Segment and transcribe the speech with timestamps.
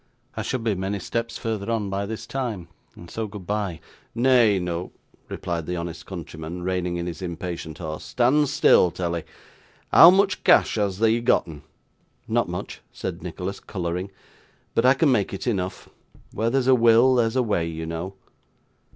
[0.35, 3.79] 'I should be many steps further on by this time, and so goodbye!'
[4.15, 4.89] 'Nay noo,'
[5.29, 9.21] replied the honest countryman, reining in his impatient horse, 'stan' still, tellee.
[9.93, 11.61] Hoo much cash hast thee gotten?'
[12.27, 14.09] 'Not much,' said Nicholas, colouring,
[14.73, 15.87] 'but I can make it enough.
[16.33, 18.15] Where there's a will, there's a way, you know.